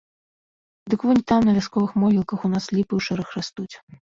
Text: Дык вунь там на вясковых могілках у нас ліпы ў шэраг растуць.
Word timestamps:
Дык 0.93 1.01
вунь 1.09 1.21
там 1.31 1.41
на 1.49 1.53
вясковых 1.57 1.91
могілках 2.05 2.39
у 2.49 2.53
нас 2.55 2.65
ліпы 2.77 2.91
ў 2.95 3.01
шэраг 3.11 3.27
растуць. 3.39 3.75